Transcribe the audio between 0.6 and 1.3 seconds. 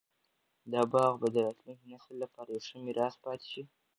دا باغ به